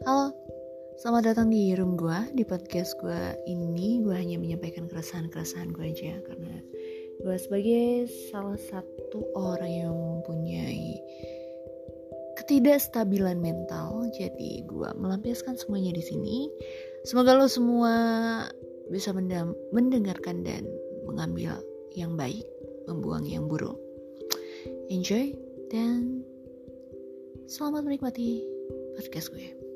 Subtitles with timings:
[0.00, 0.32] Halo,
[0.96, 4.00] selamat datang di room gue Di podcast gue ini.
[4.00, 6.56] Gue hanya menyampaikan keresahan-keresahan gue aja Karena
[7.20, 10.96] gue sebagai salah satu orang yang mempunyai
[12.40, 16.48] ketidakstabilan mental Jadi gue melampiaskan semuanya di sini.
[17.04, 17.92] Semoga lo semua
[18.88, 19.12] bisa
[19.76, 20.64] mendengarkan dan
[21.04, 21.60] mengambil
[21.92, 22.48] yang baik
[22.88, 23.76] Membuang yang buruk.
[24.88, 25.36] Enjoy
[25.68, 26.24] dan
[27.46, 28.42] selamat menikmati
[28.96, 29.69] podcast gue.